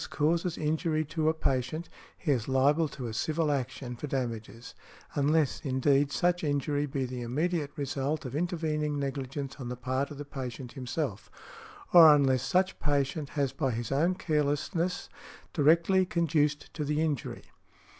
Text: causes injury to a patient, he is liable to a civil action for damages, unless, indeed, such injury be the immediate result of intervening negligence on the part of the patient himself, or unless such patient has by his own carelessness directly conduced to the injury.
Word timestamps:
causes 0.09 0.57
injury 0.57 1.05
to 1.05 1.29
a 1.29 1.33
patient, 1.35 1.87
he 2.17 2.31
is 2.31 2.47
liable 2.47 2.87
to 2.87 3.05
a 3.05 3.13
civil 3.13 3.51
action 3.51 3.95
for 3.95 4.07
damages, 4.07 4.73
unless, 5.13 5.59
indeed, 5.61 6.11
such 6.11 6.43
injury 6.43 6.87
be 6.87 7.05
the 7.05 7.21
immediate 7.21 7.69
result 7.75 8.25
of 8.25 8.35
intervening 8.35 8.97
negligence 8.97 9.57
on 9.57 9.69
the 9.69 9.75
part 9.75 10.09
of 10.09 10.17
the 10.17 10.25
patient 10.25 10.71
himself, 10.71 11.29
or 11.93 12.15
unless 12.15 12.41
such 12.41 12.79
patient 12.79 13.29
has 13.37 13.53
by 13.53 13.69
his 13.69 13.91
own 13.91 14.15
carelessness 14.15 15.07
directly 15.53 16.03
conduced 16.03 16.73
to 16.73 16.83
the 16.83 16.99
injury. 16.99 17.43